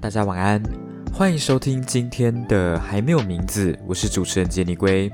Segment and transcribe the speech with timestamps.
[0.00, 0.62] 大家晚安，
[1.12, 5.12] 欢迎收听今天的还没有名字，我是主持人杰尼龟。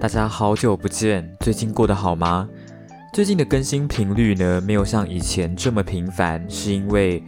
[0.00, 2.48] 大家好久不见，最近过得好吗？
[3.12, 7.22] 最近的更新频率呢，没有像以前这么频繁，是因为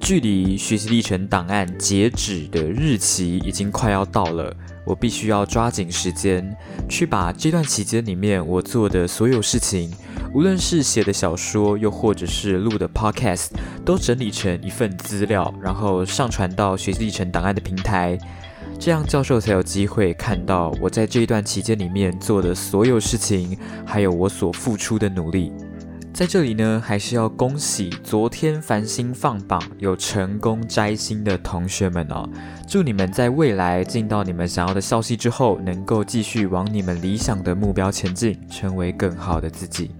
[0.00, 4.52] 距离学习历程档案截止的日期已经快要到了。
[4.86, 6.56] 我必须要抓紧时间，
[6.88, 9.92] 去把这段期间里面我做的所有事情，
[10.32, 13.48] 无论是写的小说，又或者是录的 podcast，
[13.84, 18.16] 都整理成一份资料，然后上传到学习历程档案的平台，
[18.78, 25.52] 这样教授才有机会看到我在这一段期间里面做的所有事情，还有我所付出的努力。
[26.16, 32.26] 在这里呢，还是要恭喜昨天繁星放榜有成功摘星的同学们哦！
[32.66, 39.90] 祝你们在未来进到你们想要的校系之后，能够继续往你们理想的目标前进，成为更好的自己。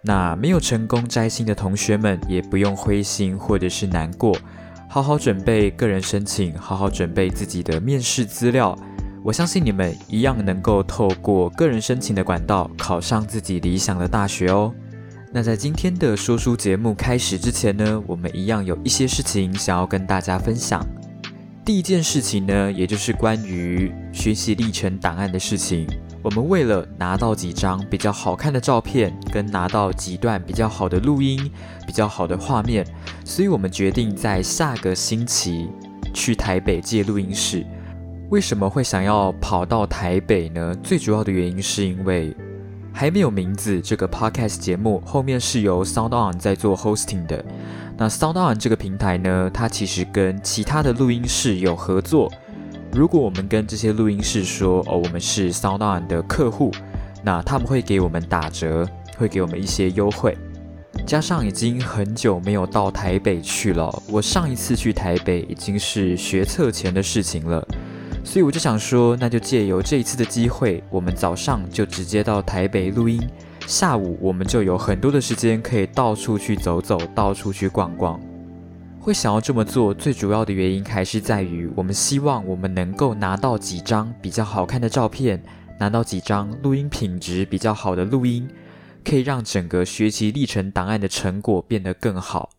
[0.00, 4.34] 那没有成功摘星的同学们，也不用灰心或者是难过，
[4.88, 8.74] 好好准备个人申请，好好准备自己的面试资料。
[9.22, 14.72] 我相信你们一样能够透过个人申请的管道，考上自己理想的大学哦。
[15.30, 20.84] 那在今天的说书节目开始之前呢，我们一样有一些事情想要跟大家分享。
[21.66, 25.86] 第一件事情呢，也就是关于学习历程档案的事情。
[26.22, 31.38] 我们为了拿到几张比较好看的照片，跟拿到几段比较好的录音、
[31.86, 32.86] 比较好的画面，
[33.22, 35.68] 所以我们决定在下个星期
[36.14, 37.66] 去台北借录音室。
[38.30, 40.74] 为什么会想要跑到台北呢？
[40.82, 42.34] 最主要的原因是因为。
[42.98, 43.80] 还没有名字。
[43.80, 47.44] 这个 podcast 节目后面是由 Sound On 在做 hosting 的。
[47.96, 52.28] 那 Sound On 这个平台呢，它其实跟其他的录音室有合作。
[52.92, 56.72] 如果我们跟这些录音室说，哦，我们是 Sound On 的客户，
[57.22, 58.84] 那他们会给我们打折，
[59.16, 60.36] 会给我们一些优惠。
[61.06, 67.64] 加上已经很久没有到台北去了，我上一次去台北已经是学测前的事情了。
[68.24, 73.20] 所以我就想说，那就借由这一次的机会，我们早上就直接到台北录音，
[73.66, 78.20] 下午我们就有很多的时间可以到处去走走，到处去逛逛。
[79.00, 85.42] 会想要这么做，最主要的原因还是在于，我们希望我们能够拿到几张比较好看的照片，
[85.80, 88.46] 拿到几张录音品质比较好的录音，
[89.02, 92.50] 可以让整个学习历程档案的成果变得更好。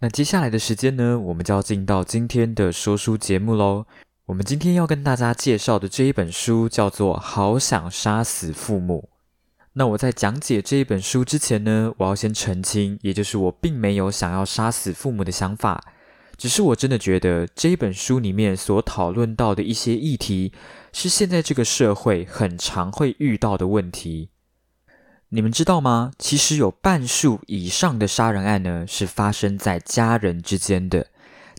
[0.00, 3.86] 那接下来的时间呢，我们就要进到今天的说书节目喽。
[4.30, 9.08] 我们今天要跟大家介绍的这一本书叫做《好想杀死父母》。
[9.72, 15.82] 那我在讲解这一本书之前呢，我要先澄清，也就是我并没有想要杀死父母的想法，
[16.36, 20.52] 只是我真的觉得这一本书里面所讨论到的一些议题，
[20.92, 24.28] 是现在这个社会很常会遇到的问题。
[25.30, 26.12] 你们知道吗？
[26.20, 31.08] 其实有半数以上的杀人案呢，是发生在家人之间的。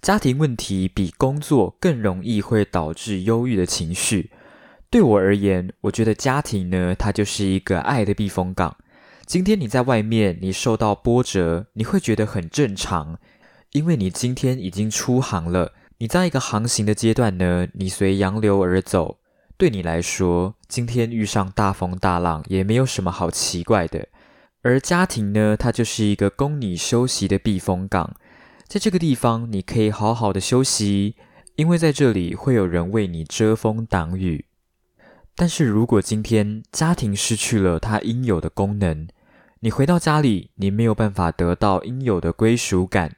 [0.02, 4.32] 家庭问题比工作更容易会导致忧郁的情绪。
[4.90, 8.76] 对我而言，我觉得家庭呢，它就是一个爱的避风港。
[9.28, 13.20] 今天你在外面，你受到波折，你会觉得很正常，
[13.74, 15.74] 因为你今天已经出航了。
[16.00, 19.20] 你在一个航行的阶段呢，你随洋流而走。
[19.56, 24.08] 对你来说，今天遇上大风大浪也没有什么好奇怪的。
[24.64, 28.16] 而家庭呢，它就是一个供你休息的避风港。
[28.72, 31.18] 在这个地方，你可以好好的休息，
[31.58, 34.46] 因为在这里会有人为你遮风挡雨。
[35.36, 39.10] 但是如果今天家庭失去了它应有的功能，
[39.60, 43.18] 你回到家里，你没有办法得到应有的归属感，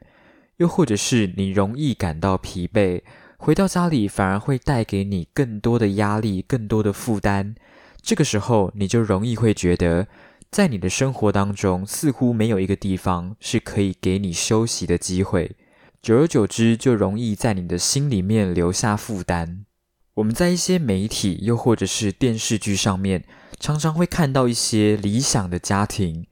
[0.58, 3.04] 又或者是你容易感到疲惫，
[3.38, 7.54] 回到家里反而会带给你更多的压力、更多的负担。
[8.02, 10.08] 这个时候，你就容易会觉得。
[10.54, 15.56] 在你的生活当中，似乎没有一个地方是可以给你休息的机会，
[16.00, 19.66] 久而久之，就容易在你的心里面留下负担。
[20.14, 23.26] 我们在一些媒体又或者是电视剧上面，
[23.60, 26.28] 常常会看到一些理想的家庭，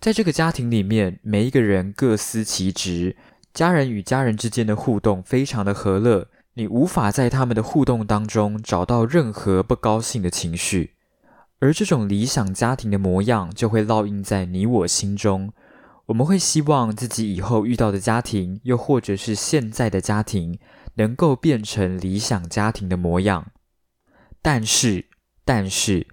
[0.00, 3.16] 在这个家庭里面，每一个人各司其职，
[3.54, 10.94] 家人与家人之间的互动非常的和乐，你无法在他们的互动当中找到任何不高兴的情绪。
[11.60, 15.52] 而这种理想家庭的模样就会烙印在你我心中。
[16.06, 20.58] 我们会希望自己以后遇到的家庭，又或者是现在的家庭，
[20.94, 23.52] 能够变成理想家庭的模样。
[24.42, 25.06] 但是，
[25.44, 26.08] 但是，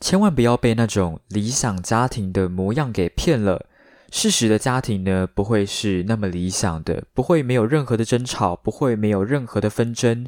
[0.00, 3.66] 千万不要被那种理想家庭的模样给骗了。
[4.10, 10.26] 事实的家庭呢，不会是那么理想的，不会没有任何的争吵，不会没有任何的纷争。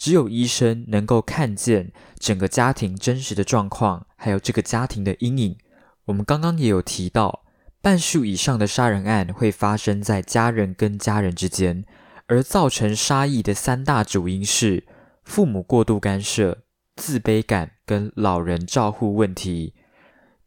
[0.00, 5.58] 只有医生能够看见整个家庭真实的状况，还有这个家庭的阴影。
[6.06, 7.44] 我们刚刚也有提到，
[7.82, 11.84] 半数以上的杀人案会发生在家人跟家人之间，
[12.28, 14.86] 而造成杀意的三大主因是
[15.22, 16.62] 父母过度干涉、
[16.96, 19.74] 自卑感跟老人照护问题。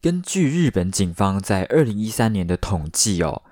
[0.02, 3.44] 根据日本警方在二零一三年的统计哦，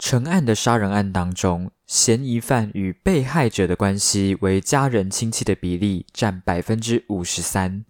[0.00, 7.84] 成案的杀人案当中，嫌疑犯与被害者的关系为家人亲戚的比例占百分之五十三。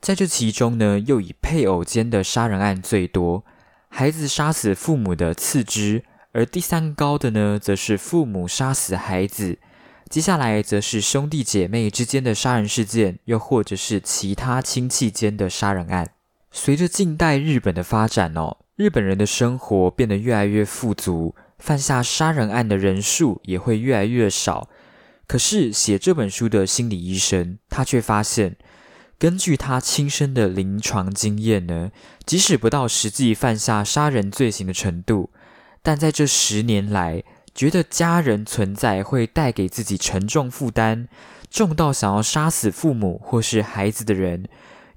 [0.00, 3.44] 在这其中呢，又以配偶间的杀人案最多，
[3.88, 6.04] 孩子杀死父母的次之。
[6.32, 9.58] 而第三高的呢，则是父母杀死孩子，
[10.08, 16.10] 接下来则是兄弟姐妹之间的杀人事件，又或者是其他亲戚间的杀人案。
[16.50, 21.34] 随着近代日本的发展哦，日本人的生活变得越来越富足，
[21.64, 24.68] 犯下杀人案的人数也会越来越少。
[25.26, 28.56] 可是写这本书的心理医生，他却发现，
[29.18, 31.90] 根据他亲身的临床经验呢，
[32.26, 35.30] 即使不到实际犯下杀人罪行的程度。
[35.82, 37.24] 但在这十年来，
[37.54, 41.08] 觉得家人存在会带给自己沉重负担，
[41.48, 44.46] 重到想要杀死父母或是孩子的人，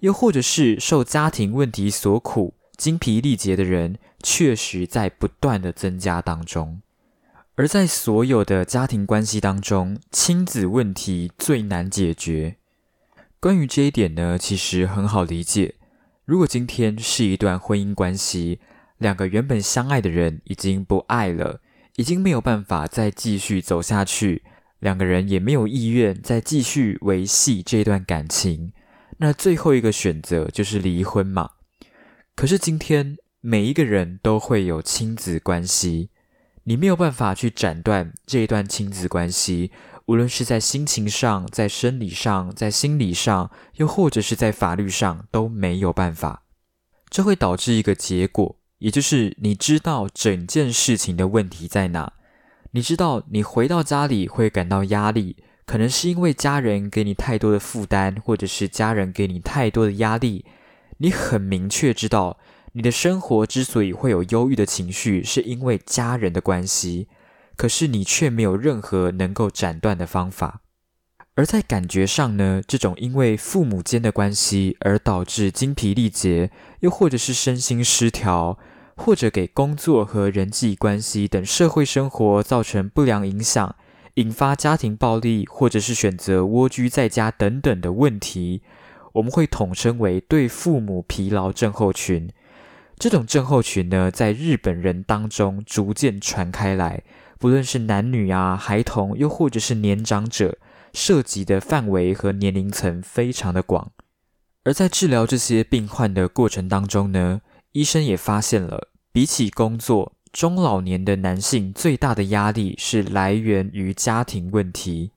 [0.02, 6.81] 又或者是受家庭问题所苦、精疲力竭的人，确实在不断的增加当中。
[7.56, 12.58] 而在所有的家庭关系当中，亲子问题最难解决。
[13.40, 15.75] 关于这一点呢，其实很好理解。
[16.25, 18.60] 如果今天是一段婚姻关系，
[18.98, 21.62] 两个原本相爱的人已经不爱了，
[21.96, 24.44] 已经没有办法再继续走下去，
[24.80, 28.74] 两个人也没有意愿再继续维系这段感情。
[29.18, 31.52] 那最后一个选择就是离婚嘛？
[32.36, 33.18] 可是今天
[33.49, 36.09] 每一个人都会有亲子关系，
[36.65, 39.71] 你没有办法去斩断这一段亲子关系，
[40.07, 46.44] 无论是在心情上、在生理上、在心理上，又或者是在法律上都没有办法。
[47.09, 48.57] 这会导致一个结果。
[48.79, 52.11] 也就是你知道整件事情的问题在哪，
[52.71, 60.44] 你知道你回到家里会感到压力，可能是因为家人给你太多的负担，或者是家人给你太多的压力。
[60.97, 62.39] 你很明确知道
[62.77, 67.07] 你的生活之所以会有忧郁的情绪，是因为家人的关系，
[67.56, 70.62] 可是你却没有任何能够斩断的方法。
[71.33, 76.51] 而在感觉上呢，这种因为父母间的关系而导致精疲力竭，
[76.81, 78.59] 又或者是身心失调，
[78.95, 83.75] 或者给工作和人际关系等社会生活造成不良影响，
[84.13, 88.62] 引发家庭暴力，或者是选择蜗居在家等等的问题，
[89.13, 92.30] 我们会统称为对父母疲劳症候群。
[92.97, 97.03] 这种症候群呢，在日本人当中逐渐传开来，
[97.39, 100.57] 不论是男女啊、孩童，又或者是年长者。
[100.94, 103.91] 涉及的范围和年龄层非常的广，
[104.63, 107.41] 而在治疗这些病患的过程当中呢，
[107.73, 115.11] 医生也发现了，比起工作，中老年的男性最大的压力是来源于家庭问题。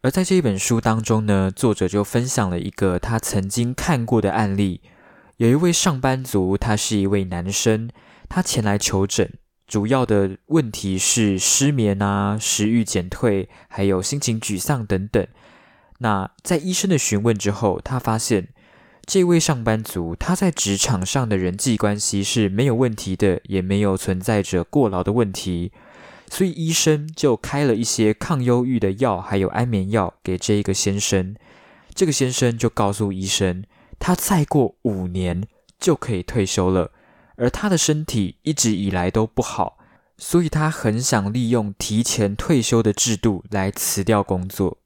[0.00, 4.80] 而在这一本书当中呢，作者就分享了一个他曾经看过的案例，
[5.38, 7.88] 有一位上班族，他是一位男生，
[8.28, 9.32] 他前来求诊。
[9.66, 15.26] 主要的问题是失眠啊、食欲减退，还有心情沮丧等等。
[15.98, 18.48] 那在医生的询问之后，他发现
[19.06, 25.72] 这位上班族他在职场上的人际关系是没有问题的，也没有存在着过劳的问题。
[26.28, 31.34] 所以医生就开了一些抗忧郁的药，还有安眠药给这一个先生。
[31.94, 33.64] 这个先生就告诉医生，
[33.98, 35.46] 他再过五年
[35.78, 36.90] 就可以退休了。
[37.36, 39.78] 而他的身体一直以来都不好，
[40.16, 44.78] 所以他很想利用提前退休的制度来辞掉工作。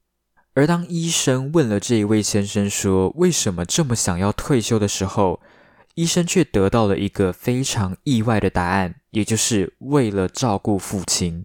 [0.55, 5.41] 而当医生问了这一位先生说为什么这么想要退休的时候，
[5.97, 11.45] 医生却得到了一个非常意外的答案，也就是为了照顾父亲。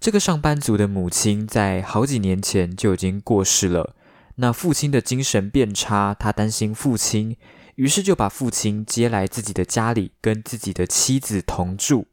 [0.00, 3.94] 这个上班族的母亲在好几年前就已经过世了，
[4.36, 7.36] 那父亲的精神变差，他担心父亲。
[7.76, 12.06] 于是就把父亲接来自己的家里，跟自己的妻子同住。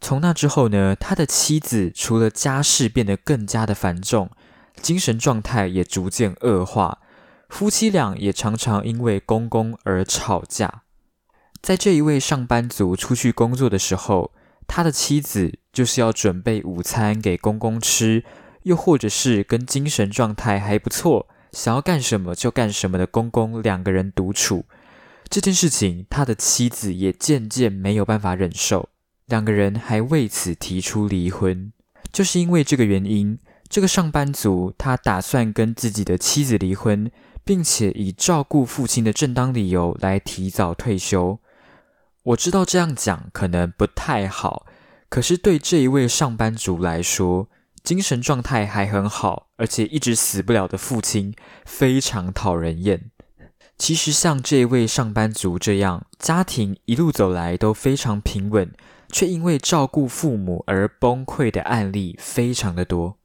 [0.00, 4.30] 从那之后呢，他的妻子除了家事变得更加的繁重，
[4.82, 6.98] 精神状态也逐渐恶化。
[7.48, 10.82] 夫妻俩也常常因为公公而吵架。
[11.62, 14.32] 在这一位上班族出去工作的时候，
[14.66, 18.24] 他的妻子就是要准备午餐给公公吃，
[18.64, 24.66] 又或者是跟精神状态还不错，想要干什么就干什么的公公两个人独处。
[25.30, 28.90] 这件事情，他的妻子也渐渐没有办法忍受，
[29.24, 31.72] 两个人还为此提出离婚。
[32.12, 33.38] 就是因为这个原因，
[33.70, 37.10] 这个上班族他打算跟自己的妻子离婚，
[37.42, 41.40] 并且以照顾父亲的正当理由来提早退休。
[42.22, 44.66] 我知道这样讲可能不太好，
[45.08, 47.48] 可是对这一位上班族来说，
[47.86, 51.32] 精神状态还很好，而且一直死不了的父亲，
[51.64, 53.12] 非常讨人厌。
[53.78, 58.72] 其实像这位上班族这样，家庭一路走来都非常平稳，
[59.12, 63.18] 却因为照顾父母而崩溃的案例非常的多。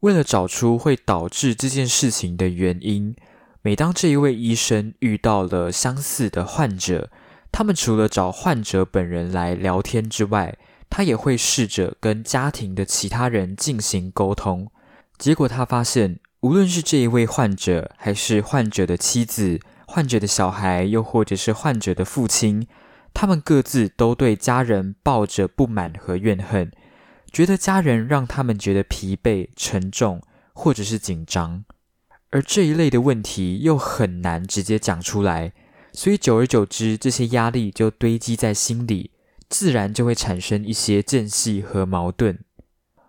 [0.00, 3.14] 为了找出会导致这件事情的原因，
[3.60, 7.10] 每当这一位医生遇到了相似的患者，
[7.52, 10.56] 他们除了找患者本人来聊天之外，
[10.88, 14.70] 他也会试着跟家庭的其他人进行沟通。
[15.18, 22.66] 结果他发现，无论是这一位患者，还是患者的妻子、患者的小孩，又或者是患者的父亲，
[23.14, 26.70] 他们各自都对家人抱着不满和怨恨。
[27.32, 30.22] 觉得家人让他们觉得疲惫、沉重，
[30.54, 31.64] 或者是紧张，
[32.30, 35.52] 而这一类的问题又很难直接讲出来，
[35.92, 39.10] 所以久而久之，这些压力就堆积在心里，
[39.48, 42.38] 自然就会产生一些间隙和矛盾。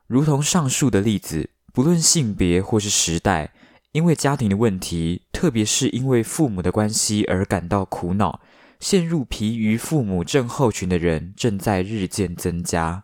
[0.07, 3.53] 如同上述的例子，不论性别或是时代，
[3.91, 8.39] 因为家庭的问题，特别是因为父母的关系而感到苦恼、
[8.79, 13.03] 陷入疲于父母症候群的人，正在日渐增加。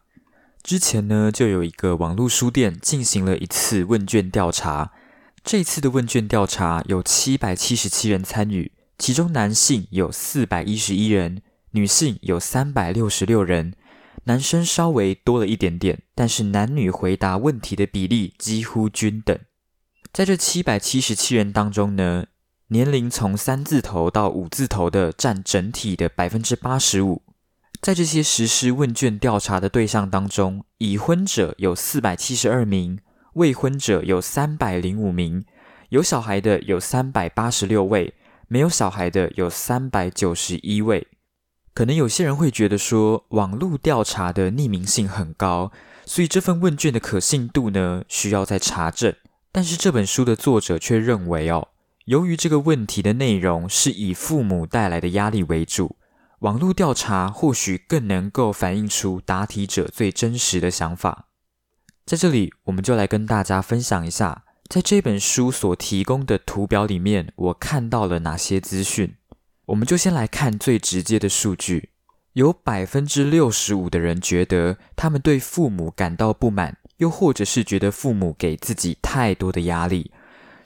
[0.62, 4.92] 之前呢，就有一个网络书店进行了一次问卷调查。
[5.44, 11.42] 这次的问卷调查有七百七十七人参与，其中男性有四百一十一人，
[11.74, 13.75] 女性有三百六十六人。
[14.25, 19.38] 男生稍微多了一点点，但是男女回答问题的比例几乎均等。
[20.13, 22.27] 在这七百七十七人当中呢，
[22.68, 27.22] 年龄从三字头到五字头的占整体的百分之八十五。
[27.82, 33.00] 在这些实施问卷调查的对象当中，已婚者有四百七十二名，
[33.34, 35.44] 未婚者有三百零五名，
[35.89, 38.13] 有小孩的有三百八十六位，
[38.48, 41.06] 没有小孩的有三百九十一位。
[41.74, 45.72] 可能有些人会觉得说，网络调查的匿名性很高，
[46.06, 49.15] 所以这份问卷的可信度呢需要再查证。
[49.51, 51.70] 但是这本书的作者却认为，哦，
[52.06, 55.98] 由于这个问题的内容是以父母带来的压力为主。
[56.39, 61.30] 网络调查或许更能够反映出答题者最真实的想法。
[62.06, 69.15] 在这里，我们就来跟大家分享一下，在这本书所提供的图表里面，我看到了哪些资讯。
[69.67, 71.89] 我们就先来看最直接的数据：
[72.34, 80.12] 有百分之六十五的人觉得他们对父母感到不满，又或者是觉得父母给自己太多的压力。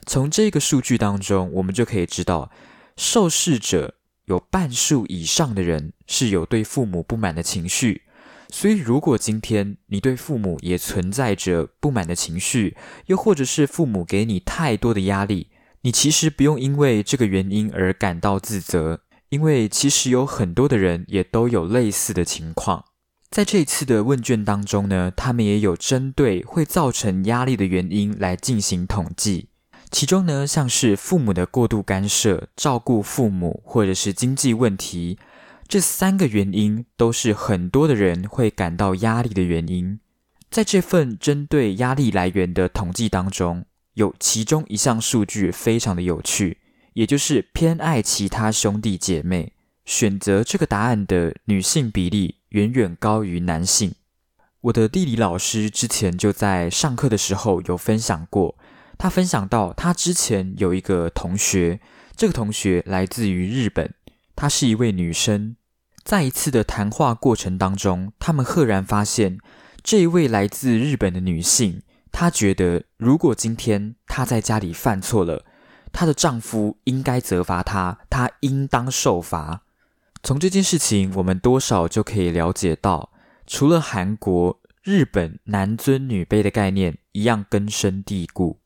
[0.06, 2.50] 从这个数据当中，我们就可以知道，
[2.96, 3.94] 受试者。
[4.24, 8.02] 有半数以上的人是有对父母不满的情绪，
[8.50, 12.76] 所以如果今天你对父母也存在着不满的情绪，
[13.06, 15.46] 又或者是父母给你太多的压力，
[15.82, 22.84] 你其实不用因为这个原因而感到自责，因为其实有很多的人也都有类似的情况。
[23.30, 29.50] 在这一次的问卷当中呢，他们也有针对会造成压力的原因来进行统计。
[29.90, 35.18] 其中呢，像是父母的过度干涉、照顾父母，或者是经济问题，
[35.66, 40.00] 这三个原因都是很多的人会感到压力的原因。
[40.50, 43.66] 在这份针对压力来源的统计当中，
[43.98, 46.58] 有其中一项数据非常的有趣，
[46.92, 49.52] 也就是偏爱其他兄弟姐妹，
[49.84, 53.96] 选择这个答案的女性比例远远高于男性。
[54.60, 58.56] 我的地理老师之前就在上课的时候有分享过。
[58.96, 61.80] 他分享到，他之前有一个同学，
[62.16, 63.94] 这个同学来自于日本，
[64.36, 65.56] 她是一位女生。
[66.04, 69.38] 在一次的谈话过程当中，他们赫然发现，
[69.82, 75.44] 这一位来自日本的女性，她觉得，如果今天她在家里犯错了，
[75.92, 79.62] 她的丈夫应该责罚她，她应当受罚。
[80.22, 83.10] 从这件事情，我们多少就可以了解到，
[83.46, 88.58] 除了韩国、日本男尊女卑的概念一样根深蒂固。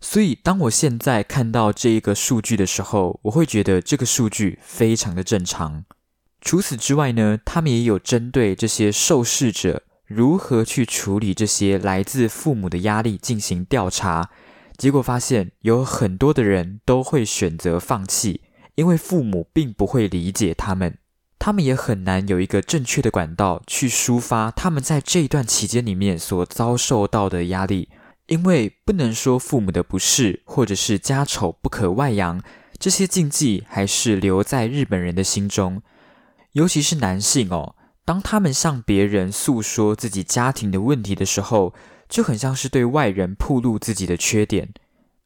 [0.00, 5.84] 所以，当我现在看到这一个数据的时候，我会觉得这个数据非常的正常。
[6.40, 14.30] 除此之外呢，他们也有针对这些受试者如何去处理这些来自父母的压力进行调查。
[14.76, 18.42] 结果发现，有很多的人都会选择放弃，
[18.74, 20.98] 因为父母并不会理解他们，
[21.38, 27.88] 他们也很难有一个正确的管道去抒发他们在这一段期间里面所遭受到的压力。
[28.26, 32.42] 因为不能说父母的不是，或者是家丑不可外扬，
[32.78, 35.82] 这些禁忌还是留在日本人的心中。
[36.52, 41.72] 尤其是男性哦，当他们向别人诉说自己家庭的问题的时候，
[42.08, 44.68] 就很像是对外人暴露自己的缺点。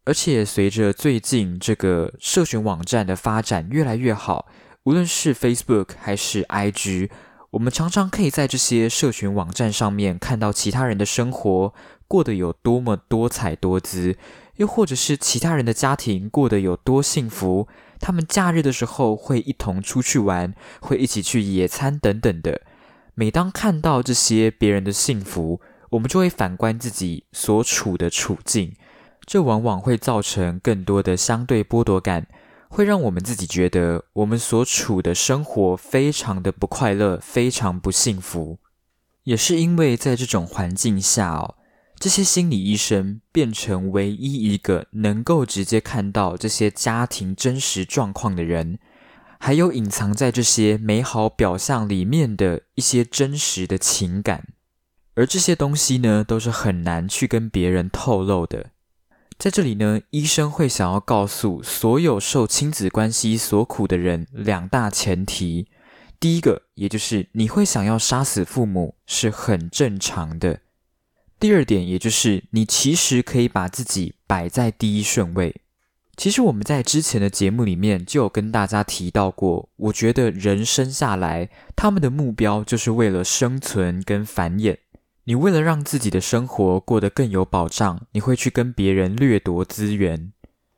[0.04, 4.46] 而且随着最近这个社群网站的发展越来越好，
[4.84, 7.10] 无论是 Facebook 还是 IG，
[7.50, 11.74] 我们常常可以在这些社群网站上面看到其他人的生活
[12.06, 14.16] 过得有多么多彩多姿，
[14.56, 17.68] 又或者是其他人的家庭过得有多幸福，
[18.00, 22.62] 他们假日的时候会一同出去玩，会一起去野餐等等的。
[23.18, 25.60] 每当看到这些别人的幸福，
[25.90, 28.76] 我们就会反观自己所处的处境，
[29.26, 32.28] 这往往会造成更多的相对剥夺感。
[32.68, 38.60] 会让我们自己觉得我们所处的生活非常的不快乐，非常不幸福。
[39.24, 41.56] 也是因为在这种环境下哦，
[41.98, 48.78] 这些心理医生变成唯一一个能够直接看到这些家庭真实状况的人，
[49.38, 54.48] 还有隐藏在这些美好表象里面的一些真实的情感，
[55.14, 58.70] 而这些东西呢，都是很难去跟别人透露的。
[59.38, 65.68] 在这里呢，医生会想要告诉所有受亲子关系所苦的人两大前提：
[66.18, 70.58] 第一个，也就是你会想要杀死父母是很正常的；
[71.38, 75.60] 第二点，也就是你其实可以把自己摆在第一顺位。
[76.18, 84.76] 其实我们在之前的节目里面就有跟大家提到过，我觉得人生下来，他们的目标就是为了生存跟繁衍。
[85.26, 90.32] 你为了让自己的生活过得更有保障，你会去跟别人掠夺资源，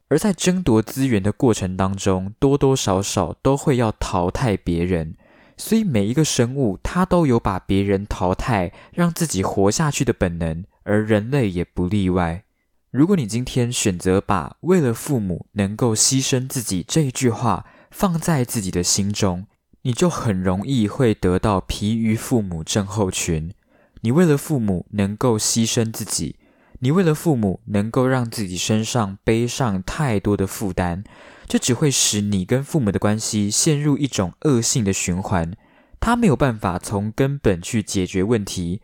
[0.09, 5.17] 而在争夺资源的过程当中，多多少少都会要淘汰别人。
[5.57, 12.45] 所以每一个生物，它都有把别人淘汰，让自己活下去的本能，而人类也不例外。
[12.91, 19.47] 如果你今天选择把为了父母能够牺牲自己这一句话放在自己的心中，
[19.83, 23.53] 你就很容易会得到疲于父母症候群。
[24.01, 26.35] 你为了父母能够牺牲自己，
[26.81, 31.05] 你为了父母能够让自己身上背上太多的负担，
[31.47, 35.53] 这只会使你跟父母的关系陷入一种恶性的循环。
[36.01, 38.83] 他没有办法从根本去解决问题。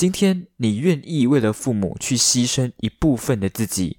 [0.00, 3.98] 今天你愿意为了父母去牺牲一部分的自己，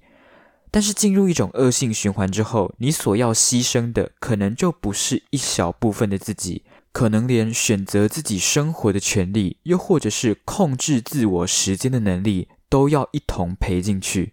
[0.68, 6.64] 但是进入一种恶性循环之后，你所要牺牲的可能就不是一小部分的自己。
[6.90, 14.32] 可能连选择自己生活的权利，又或者是控制自我时间的能力，都要一同赔进去。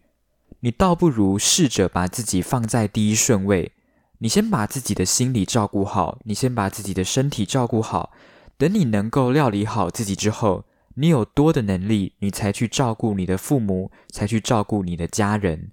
[0.62, 3.74] 你倒不如试着把自己放在第一顺位。
[4.18, 8.12] 你先把自己的心理照顾好，你先把自己的身体照顾好。
[8.58, 10.66] 等你能够料理好自己之后，
[11.00, 15.72] 你有多的能力，你才去照顾你的父母，才去照顾你的家人。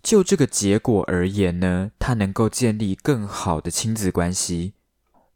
[0.00, 4.74] 就这个结果而言呢，它能够建立更好的亲子关系。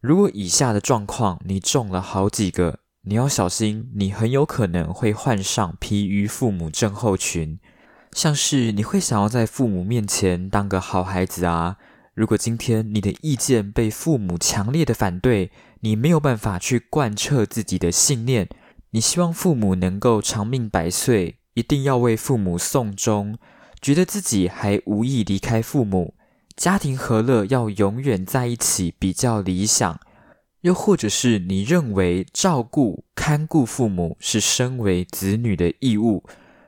[0.01, 7.59] 如果以下的状况你中了好几个，你要小心，你很有可能会患上疲于父母症候群。
[8.13, 11.79] 像是你会想要在父母面前当个好孩子啊。
[12.15, 18.49] 如果今天你的意见被父母强烈的反对，你没有办法去贯彻自己的信念，
[18.95, 23.37] 你希望父母能够长命百岁，一定要为父母送终，
[23.83, 26.15] 觉得自己还无意离开父母。
[26.57, 29.99] 家庭和乐要永远在一起比较理想，
[30.61, 36.23] 又或者是你认为照顾看顾父母是身为子女的义务，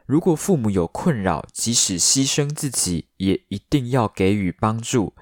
[0.05, 5.15] 如果父母有困扰，即使牺牲自己也一定要给予帮助，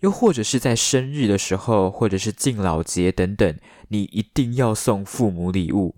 [0.00, 3.56] 又或者是在生日的时候，或者是敬老节等等，
[3.90, 5.94] 你一定要送父母礼物。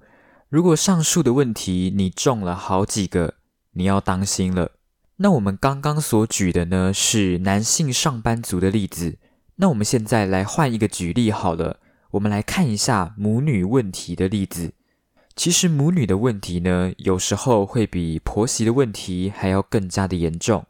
[0.51, 3.35] 如果上述的问题你中了好几个，
[3.75, 4.73] 你要当心了。
[5.19, 9.17] 那我们刚刚所举的呢是男性上班族的例子，
[9.57, 11.79] 那我们现在来换一个举例好了，
[12.11, 14.73] 我们来看一下母女问题的例子。
[15.37, 20.67] 其实母女的问题呢，有时候会比婆媳的问题还要更加的严重。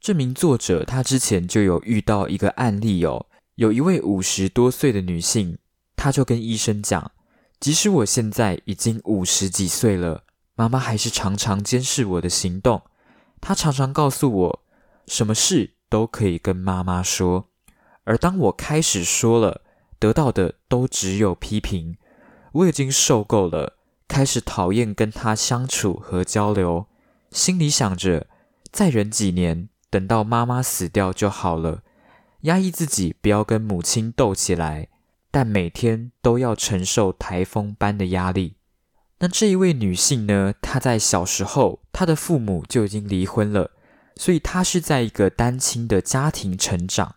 [0.00, 5.58] 这名作者他之前就有遇到一个案例哦，有一位五十多岁的女性，
[5.94, 7.12] 她就跟医生讲，
[7.64, 10.24] 即使我现在已经五十几岁了，
[10.54, 12.82] 妈妈还是常常监视我的行动。
[13.40, 14.60] 她常常告诉我，
[15.06, 17.48] 什么事都可以跟妈妈说，
[18.02, 19.62] 而当我开始说了，
[19.98, 21.96] 得到的都只有批评。
[22.52, 26.84] 我已经受够了，开始讨厌跟他相处和交流，
[27.30, 28.26] 心里想着
[28.70, 31.80] 再忍几年，等到妈妈死掉就好了。
[32.42, 34.88] 压抑自己，不要跟母亲斗起来，
[35.34, 38.54] 但每天都要承受台风般的压力。
[39.18, 40.54] 那这一位女性呢？
[40.62, 43.72] 她在小时候，她的父母就已经离婚了，
[44.14, 47.16] 所以她是在一个单亲的家庭成长。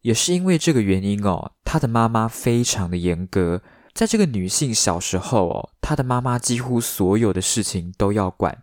[0.00, 3.60] 也是因为这个原因哦，她的妈妈非常的严格。
[3.92, 8.62] 在这个女性小时候哦，她的妈妈几乎所有的事情都要管，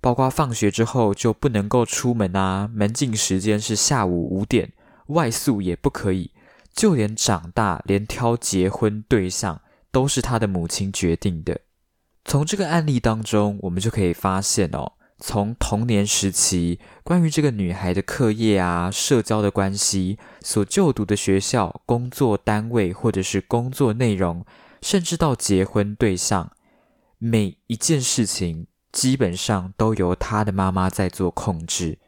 [0.00, 4.72] 包括放学之后就不能够出门啊，门禁时间是下午五点，
[5.06, 6.30] 外宿也不可以，
[6.74, 9.62] 就连长大，连挑结婚对象。
[9.94, 11.60] 都是他的母亲决定的。
[12.24, 24.44] 从这个案例当中，我们就可以发现哦，从童年时期关于这个女孩的课业啊、社交的关系、所就读的学校、工作单位或者是工作内容，
[24.82, 26.50] 甚至到结婚对象，
[27.18, 32.00] 每一件事情基本上都由他的妈妈在做控制。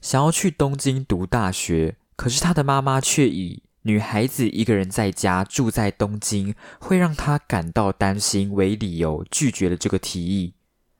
[0.00, 10.52] 想要去东京读大学，可是他的妈妈却以女孩子一个人在家住在东京会让她感到担心为理由，拒绝了这个提议。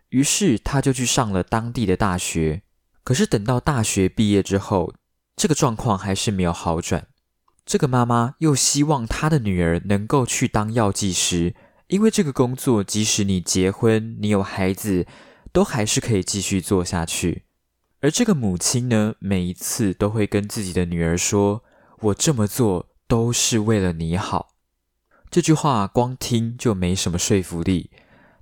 [0.08, 2.62] 于是她就去上了当地的大学。
[3.04, 4.94] 可是等到大学毕业之后，
[5.36, 7.08] 这个状况还是没有好转。
[7.66, 11.54] 这个妈妈又希望她的女儿能够去当药剂师，
[11.88, 15.06] 因为这个工作即使你结婚、你有孩子，
[15.52, 17.42] 都还是可以继续做下去。
[18.00, 21.64] 而这个母亲呢，每一次都会跟自己的女儿说
[22.00, 24.54] ：“我这么做都是为了你好。”
[25.30, 27.90] 这句话光听就没什么说服力。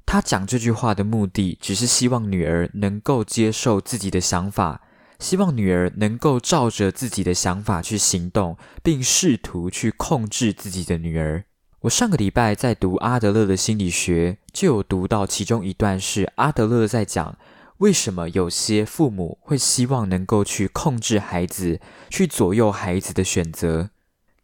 [0.05, 4.83] 他讲这句话的目的，只是希望女儿能够接受自己的想法，
[5.19, 11.45] 希望女儿能够照着自己的想法去行动，并试图去控制自己的女儿。
[11.81, 17.37] 我上个礼拜在读阿德勒的心理学，就有读到其中一段是阿德勒在讲。
[17.79, 23.91] 为什么有些父母会希望能够去控制孩子，去左右孩子的选择？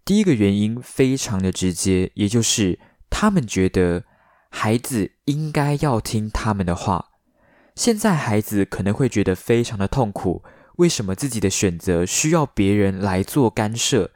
[0.05, 4.05] 第一个原因非常的直接，也就是他们觉得
[4.51, 7.11] 孩子应该要听他们的话。
[7.75, 10.43] 现在孩子可能会觉得非常的痛苦，
[10.77, 14.11] 为什么自己的选择需要别人来做干涉？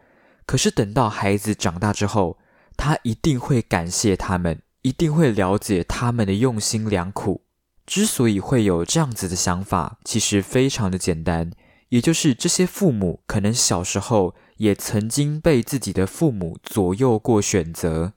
[0.45, 2.37] 可是等到孩子长大之后，
[2.77, 7.46] 他一定会感谢他们，一定会了解他们的用心良苦。
[7.87, 11.53] 之所以会有这样子的想法，其实非常的简单，
[11.91, 18.15] 也就是这些父母可能小时候也曾经被自己的父母左右过选择，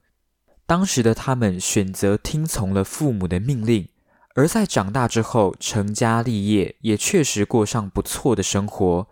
[0.66, 3.88] 当时的他们选择听从了父母的命令，
[4.34, 9.06] 而在长大之后成家立业，也确实过上不错的生活，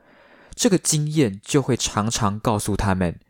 [0.56, 3.20] 这个经验就会常常告诉他们：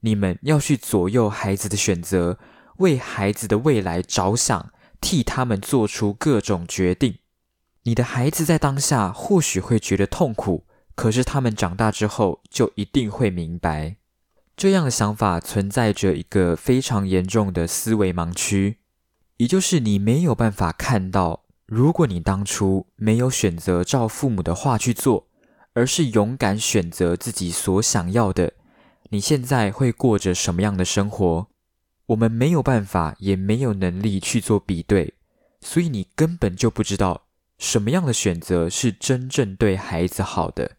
[0.00, 2.40] 你们要去左右孩子的选择，
[2.78, 4.72] 为孩子的未来着想。
[5.04, 7.18] 替他们做出各种决定。
[7.82, 10.64] 你的孩子在当下或许会觉得痛苦，
[10.94, 13.96] 可是他们长大之后就一定会明白。
[14.56, 18.78] 这样的想法存在着一个非常严重的思维盲区，
[19.36, 25.26] 也就是你没有办法看到，如果你当初没有选择照父母的话去做，
[25.74, 28.54] 而是勇敢选择自己所想要的，
[29.10, 31.48] 你现在会过着什么样的生活？
[32.06, 35.14] 我们没有办法，也没有能力去做比对，
[35.60, 37.22] 所以你根本就不知道
[37.58, 40.72] 什么样的选择是真正对孩子好的。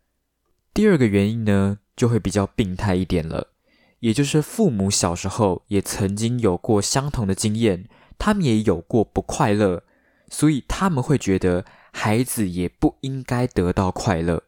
[0.73, 3.47] 第二个原因呢，就会比较病态一点了，
[4.01, 7.87] 也就是父母小时候也曾经有过相同的经验，
[8.19, 9.83] 他们也有过不快乐，
[10.29, 14.43] 所以他们会觉得孩子也不应该得到快乐。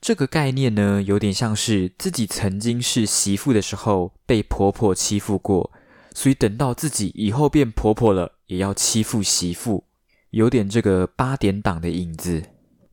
[0.00, 5.72] 这个概念呢，有点像是自己曾经是媳妇的时候被婆婆欺负过。
[6.14, 9.84] 所以等到自己以后变婆婆了，也要欺负媳妇，
[10.30, 12.42] 有点这个八点档的影子。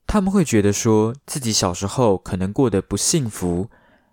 [0.08, 3.70] 他们会觉得说自己小时候可能过得不幸福，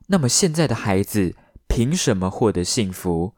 [0.08, 1.34] 那么现在的孩子
[1.66, 3.34] 凭什么获得幸福？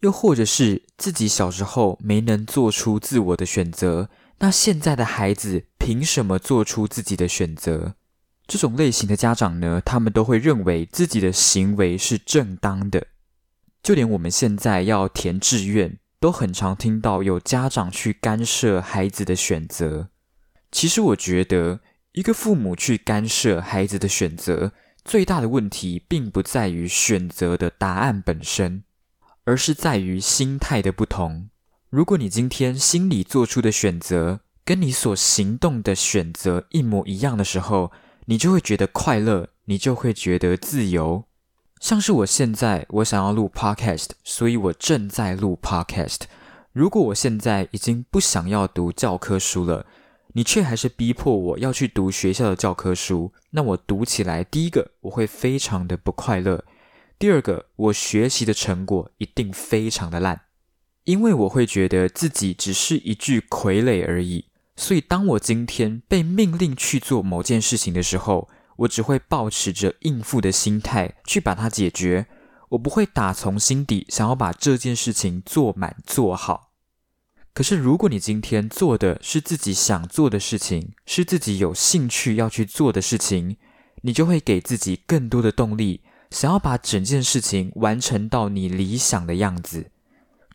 [0.00, 7.94] 又或者是自己小时候没能做出自我的选择，那现在的孩子凭什么做出自己的选择？
[8.48, 13.06] 这种类型的家长呢，他们都会认为自己的行为是正当的。
[13.82, 20.08] 就连我们现在要填志愿，都很常听到有家长去干涉孩子的选择。
[20.70, 21.80] 其实我觉得，
[22.12, 24.72] 一个父母去干涉孩子的选择，
[25.04, 28.84] 最大的问题并不在于选择的答案本身，
[29.44, 31.48] 而是在于心态的不同。
[31.90, 37.90] 如果你今天心里做出的选择，跟你所行动的选择一模一样的时候，
[38.26, 41.24] 你就会觉得快乐，你就会觉得自由。
[41.82, 46.20] 像是我现在，我想要录 podcast，所以我正在录 podcast。
[46.70, 49.84] 如果我现在已经不想要读教科书了，
[50.34, 56.64] 你却还是逼迫我要去读学校的教科书，那我读起来，第一个我会非常的不快乐，
[57.18, 60.42] 第二个我学习的成果一定非常的烂，
[61.02, 64.44] 因为我会觉得自己只是一具傀儡而已。
[64.76, 72.26] 所以当我今天被命令去做某件事情的时候，我只会保持着应付的心态去把它解决，
[72.70, 76.72] 我不会打从心底想要把这件事情做满做好。
[77.54, 83.58] 可是，如果你今天做的是自己想做的事情，是自己有兴趣要去做的事情，
[84.00, 89.90] 你就会给自己更多的动力，想要把整件事情完成到你理想的样子。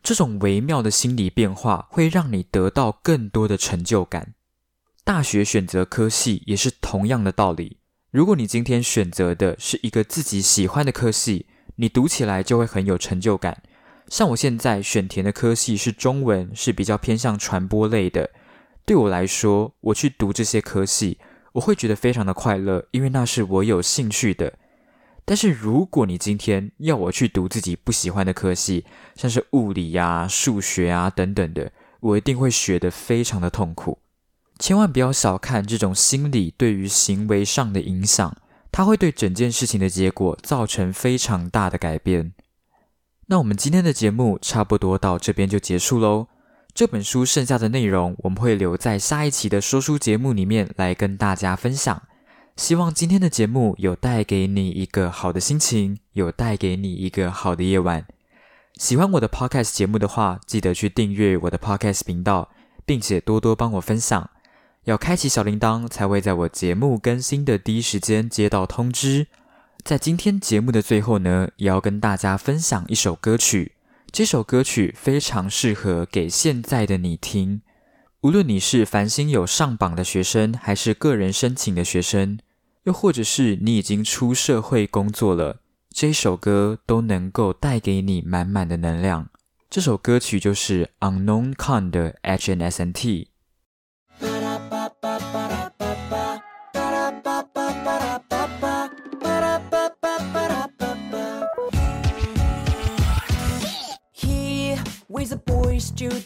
[0.01, 4.33] 这种微妙的心理变化会让你得到更多的成就感。
[5.03, 7.77] 大学选择科系也是同样的道理。
[8.17, 13.61] 如果你今天选择的是一个自己喜欢的科系，你读起来就会很有成就感。
[14.07, 18.31] 像我现在选填的科系是中文，是比较偏向传播类的。
[18.87, 21.19] 对我来说，我去读这些科系，
[21.53, 24.51] 我会觉得非常的快乐，因为那是我有兴趣的。
[25.23, 33.99] 但是如果你今天要我去读自己不喜欢的科系，像是物理呀、数学啊等等的，我一定会学得非常的痛苦。
[34.59, 38.35] 千万不要小看这种心理对于行为上的影响，
[38.71, 42.33] 它会对整件事情的结果造成非常大的改变。
[43.27, 46.27] 那我们今天的节目差不多到这边就结束喽。
[46.73, 52.03] 这本书剩下的内容，我们会留在下一期的说书节目里面来跟大家分享。
[52.55, 58.05] 希望今天的节目有带给你一个好的心情，有带给你一个好的夜晚。
[58.75, 62.49] 喜欢我的 podcast 节目的话，记得去订阅我的 podcast 频道，
[62.85, 64.29] 并且多多帮我分享。
[64.87, 69.27] 要开启小铃铛，才会在我节目更新的第一时间接到通知。
[69.83, 73.73] 在今天节目的最后呢，也要跟大家分享一首歌曲。
[74.13, 77.61] 这首歌曲非常适合给现在的你听，
[78.21, 82.39] 无论你是繁星有上榜的学生，还是个人申请的学生，
[82.83, 89.27] 又或者是你已经出社会工作了，这首歌都能够带给你满满的能量。
[89.69, 93.27] 这首歌曲就是 Unknown Con 的 H N S N T。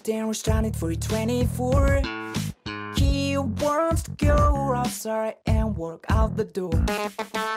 [0.02, 2.02] Student who started for 24
[2.96, 6.74] He wants to go outside and walk out the door.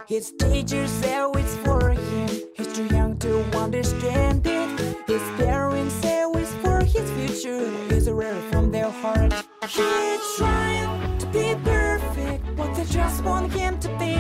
[0.06, 2.28] His teacher said it's for him.
[2.54, 4.68] He's too young to understand it.
[5.06, 7.64] His parents say it's for his future.
[7.88, 9.32] He's rare from their heart.
[9.66, 14.16] He's trying to be perfect But they just want him to be.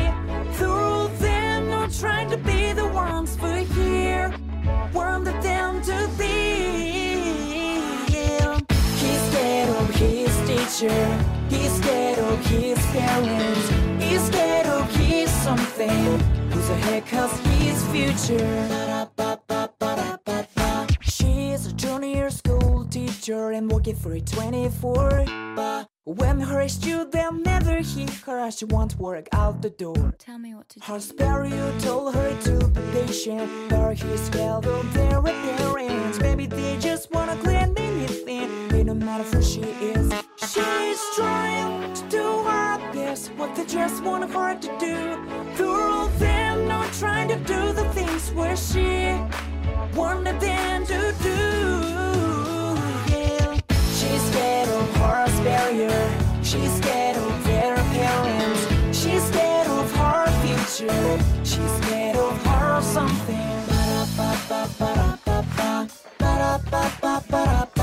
[0.56, 4.32] Through them not trying to be the ones for here.
[4.94, 6.93] Wanted them to be
[9.96, 11.24] his teacher.
[11.48, 13.68] He's scared of his parents.
[14.02, 16.18] He's scared of his something.
[16.50, 19.08] Who the heck has his future?
[21.00, 25.24] She's a junior school teacher and working for 24
[25.56, 30.14] But when her student never hit her She won't work out the door.
[30.18, 30.86] Tell me what to do.
[30.86, 36.18] her superior told her to be patient, but he's scared of their appearance.
[36.20, 37.74] Maybe they just wanna clean
[38.88, 40.12] it matter who she is.
[40.36, 45.16] She's trying to do her best, what they just want her to do.
[45.54, 49.16] Through them not trying to do the things where she
[49.94, 51.38] wanted them to do.
[53.12, 53.58] Yeah.
[53.96, 56.10] She's scared of her barrier.
[56.42, 58.66] She's scared of their parents.
[58.98, 61.18] She's scared of her future.
[61.44, 63.66] She's scared of her something.
[63.68, 65.88] Ba-da-ba-ba-ba-da-ba-ba.
[66.18, 67.73] Ba-da-ba-ba-ba-da-ba-ba.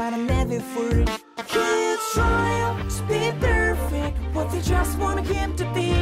[0.00, 0.94] To around and never for.
[1.48, 5.92] He's trying to be perfect, what they just want him to be.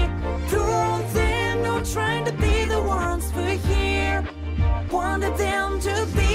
[0.48, 4.26] Through them, not trying to be the ones for here
[4.90, 6.27] wanted them to be.